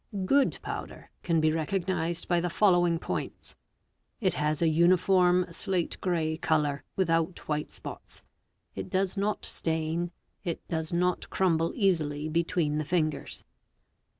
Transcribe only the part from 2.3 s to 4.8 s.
the following points:—it has 2